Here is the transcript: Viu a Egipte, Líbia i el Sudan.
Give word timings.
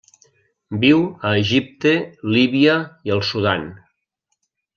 Viu 0.85 1.03
a 1.31 1.33
Egipte, 1.41 1.91
Líbia 2.37 2.79
i 3.11 3.15
el 3.17 3.23
Sudan. 3.29 3.71